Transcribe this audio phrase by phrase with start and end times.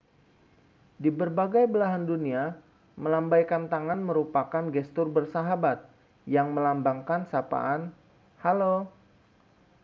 [1.01, 2.43] di berbagai belahan dunia
[3.03, 5.79] melambaikan tangan merupakan gestur bersahabat
[6.35, 7.81] yang melambangkan sapaan
[8.43, 8.75] halo